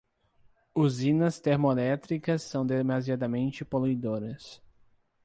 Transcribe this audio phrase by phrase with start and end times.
[0.73, 4.59] Usinas termoelétricas são demasiadamente poluidoras